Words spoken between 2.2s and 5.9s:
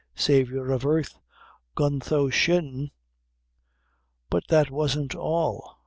shin!" "But that wasn't all.